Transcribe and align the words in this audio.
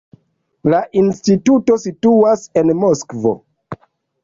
La 0.73 0.79
instituto 1.01 1.77
situas 1.85 2.49
en 2.63 2.75
Moskvo. 2.87 3.37